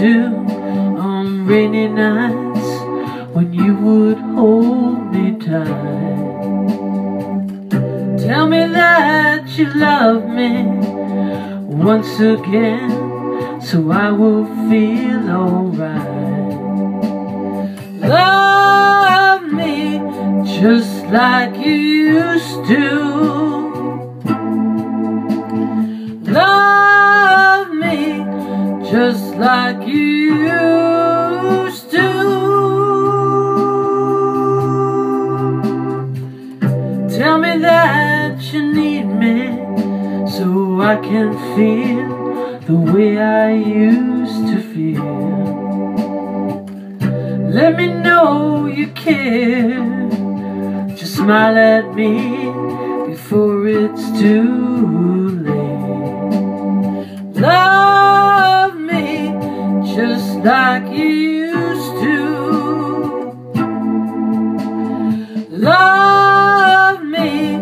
to 0.00 0.24
on 0.98 1.46
rainy 1.46 1.86
nights 1.86 2.68
when 3.34 3.52
you 3.52 3.74
would 3.74 4.16
hold 4.16 5.12
me 5.12 5.32
tight. 5.38 6.30
Tell 8.18 8.48
me 8.48 8.66
that 8.80 9.46
you 9.58 9.66
love 9.74 10.26
me 10.26 10.64
once 11.68 12.18
again 12.18 13.60
so 13.60 13.90
I 13.90 14.10
will 14.10 14.46
feel 14.70 15.28
alright. 15.28 16.08
Love 18.00 19.52
me 19.52 19.98
just 20.60 21.04
like 21.08 21.58
you 21.58 21.74
used 21.74 22.66
to. 22.68 23.59
Just 28.90 29.36
like 29.36 29.86
you 29.86 30.48
used 30.50 31.90
to. 31.92 32.08
Tell 37.16 37.38
me 37.38 37.58
that 37.58 38.42
you 38.52 38.72
need 38.74 39.04
me 39.04 39.38
so 40.28 40.80
I 40.80 40.96
can 40.96 41.30
feel 41.54 42.58
the 42.66 42.92
way 42.92 43.16
I 43.18 43.52
used 43.52 44.48
to 44.48 44.60
feel. 44.72 45.04
Let 47.58 47.76
me 47.76 47.86
know 47.86 48.66
you 48.66 48.88
care. 48.88 50.08
Just 50.96 51.14
smile 51.14 51.56
at 51.56 51.94
me 51.94 52.12
before 53.06 53.68
it's 53.68 54.10
too 54.18 55.44
late. 55.46 55.80
Love 57.36 57.69
like 60.44 60.90
you 60.90 61.04
used 61.04 61.92
to. 62.02 62.16
Love 65.50 67.04
me 67.04 67.58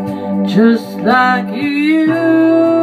just 0.47 0.89
like 0.99 1.49
you 1.55 2.78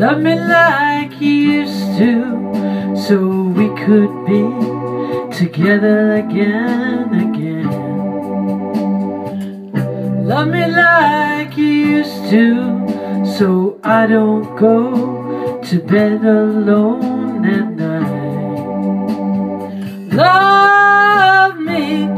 Love 0.00 0.20
me 0.22 0.34
like 0.34 1.20
you 1.20 1.34
used 1.60 1.98
to, 1.98 2.96
so 2.96 3.16
we 3.58 3.68
could 3.84 4.24
be 4.24 4.44
together 5.36 6.14
again, 6.14 7.12
again. 7.28 7.68
Love 10.26 10.48
me 10.48 10.66
like 10.68 11.54
you 11.58 11.66
used 11.98 12.30
to, 12.30 12.46
so 13.36 13.78
I 13.84 14.06
don't 14.06 14.56
go 14.56 15.60
to 15.64 15.78
bed 15.80 16.24
alone 16.24 17.44
at 17.44 17.68
night. 17.84 18.08
Love 20.14 21.58
me 21.58 22.08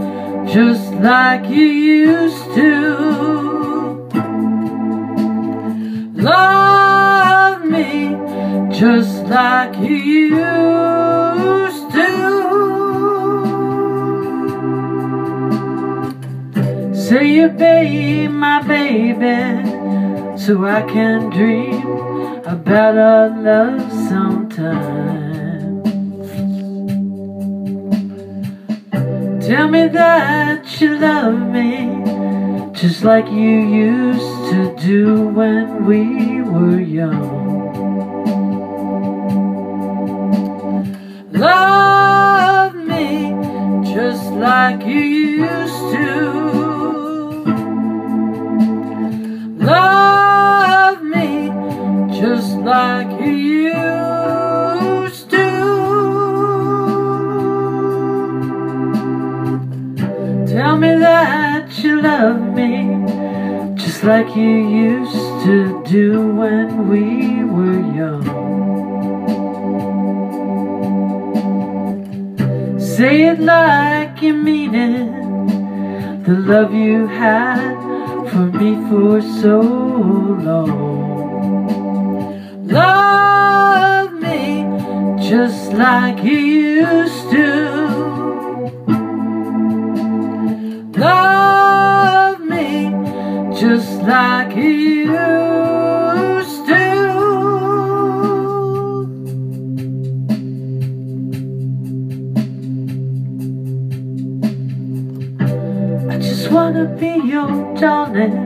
just 0.47 0.92
like 1.10 1.48
you 1.48 1.66
used 1.66 2.44
to. 2.54 2.71
Love 6.15 6.52
just 8.82 9.22
like 9.26 9.76
you 9.76 9.97
used 10.43 11.87
to. 11.93 12.09
Say 16.92 17.25
you 17.37 17.48
be 17.50 18.26
my 18.26 18.60
baby, 18.62 19.38
so 20.37 20.65
I 20.65 20.82
can 20.82 21.31
dream 21.31 21.87
about 22.44 22.98
our 22.98 23.28
love 23.48 23.88
sometime. 24.09 25.81
Tell 29.47 29.69
me 29.69 29.87
that 30.00 30.81
you 30.81 30.97
love 30.98 31.38
me 31.56 31.71
just 32.72 33.04
like 33.04 33.28
you 33.28 33.59
used 33.87 34.50
to 34.50 34.75
do 34.84 35.28
when 35.28 35.87
we 35.87 36.42
were 36.42 36.81
young. 36.81 37.41
Love 41.42 42.76
me 42.76 43.34
just 43.92 44.30
like 44.34 44.86
you 44.86 45.00
used 45.00 45.82
to. 45.92 47.44
Love 49.58 51.03
me 51.03 51.48
just 52.20 52.58
like 52.58 53.10
you 53.20 53.32
used 53.75 55.30
to. 55.30 55.48
Tell 60.47 60.76
me 60.76 60.94
that 61.00 61.76
you 61.82 62.03
love 62.03 62.41
me 62.54 63.74
just 63.74 64.04
like 64.04 64.36
you 64.36 64.69
used 64.69 65.44
to 65.44 65.82
do 65.88 66.36
when 66.36 66.88
we 66.88 67.42
were 67.42 67.80
young. 67.97 68.41
Say 73.03 73.23
it 73.31 73.41
like 73.41 74.23
you 74.23 74.33
mean 74.33 74.77
it, 74.77 76.25
the 76.25 76.35
love 76.35 76.73
you 76.73 77.09
had 77.09 77.75
for 78.31 78.47
me 78.59 78.77
for 78.89 79.21
so 79.41 79.61
long. 80.49 81.09
Love 82.69 84.13
me 84.13 84.63
just 85.21 85.73
like 85.73 86.23
you 86.23 86.39
used 86.87 87.31
to. 87.33 87.49
Love 90.97 92.39
me 92.39 92.89
just 93.59 94.01
like 94.03 94.55
you 94.55 95.52
wanna 106.53 106.84
be 106.84 107.13
your 107.34 107.51
darling. 107.77 108.37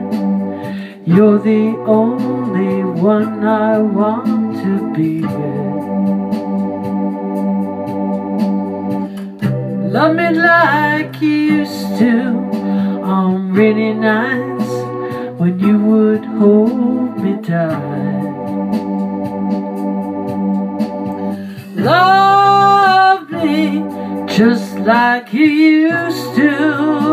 You're 1.05 1.39
the 1.39 1.75
only 1.85 2.83
one 2.83 3.43
I 3.43 3.79
want 3.79 4.57
to 4.63 4.93
be 4.95 5.21
with. 5.21 5.77
Love 9.91 10.15
me 10.15 10.29
like 10.31 11.21
you 11.21 11.35
used 11.59 11.97
to 11.99 12.13
on 13.03 13.51
rainy 13.53 13.93
nights 13.93 14.69
when 15.39 15.59
you 15.59 15.77
would 15.77 16.23
hold 16.25 17.17
me 17.23 17.33
tight. 17.41 18.23
Love 21.75 23.29
me 23.31 23.83
just 24.27 24.77
like 24.79 25.33
you 25.33 25.45
used 25.45 26.35
to. 26.35 27.06